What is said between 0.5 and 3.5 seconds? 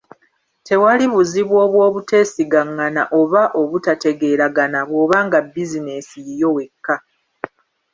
Tewali buzibu obwo butesigangana oba